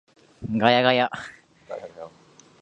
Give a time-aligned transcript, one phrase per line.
[0.57, 1.11] ガヤガヤ